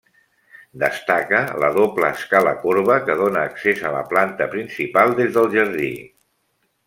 [0.83, 5.93] Destaca la doble escala corba que dóna accés a la planta principal des del jardí.